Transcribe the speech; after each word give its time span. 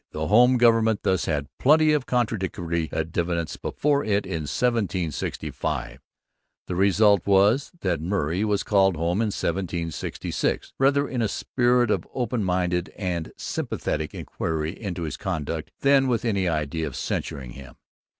The 0.13 0.29
home 0.29 0.57
government 0.57 1.03
thus 1.03 1.25
had 1.25 1.45
plenty 1.59 1.93
of 1.93 2.07
contradictory 2.07 2.89
evidence 2.91 3.55
before 3.55 4.03
it 4.03 4.25
in 4.25 4.49
1765. 4.49 5.99
The 6.65 6.75
result 6.75 7.27
was 7.27 7.71
that 7.81 8.01
Murray 8.01 8.43
was 8.43 8.63
called 8.63 8.95
home 8.95 9.21
in 9.21 9.27
1766, 9.27 10.73
rather 10.79 11.07
in 11.07 11.21
a 11.21 11.27
spirit 11.27 11.91
of 11.91 12.07
open 12.15 12.43
minded 12.43 12.89
and 12.97 13.31
sympathetic 13.37 14.15
inquiry 14.15 14.71
into 14.71 15.03
his 15.03 15.17
conduct 15.17 15.69
than 15.81 16.07
with 16.07 16.25
any 16.25 16.47
idea 16.49 16.87
of 16.87 16.95
censuring 16.95 17.51
him. 17.51 17.75